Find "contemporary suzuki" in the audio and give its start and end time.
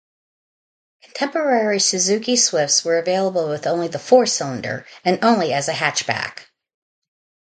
1.03-2.35